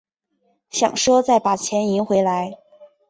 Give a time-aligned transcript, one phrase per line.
[0.71, 2.57] 想说再把钱赢回来